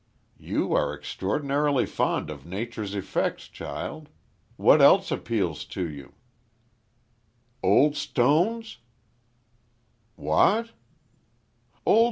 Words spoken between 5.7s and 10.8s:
to you?" "Old stones?" "What?"